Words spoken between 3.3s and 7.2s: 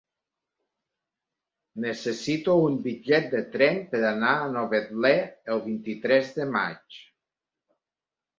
de tren per anar a Novetlè el vint-i-tres de maig.